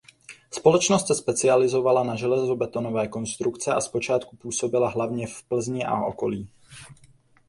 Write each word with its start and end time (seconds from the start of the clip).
Společnost 0.51 1.07
se 1.07 1.15
specializovala 1.15 2.03
na 2.03 2.15
železobetonové 2.15 3.07
konstrukce 3.07 3.73
a 3.73 3.81
zpočátku 3.81 4.35
působila 4.35 4.89
hlavně 4.89 5.27
v 5.27 5.43
Plzni 5.43 5.85
a 5.85 6.05
okolí. 6.05 6.49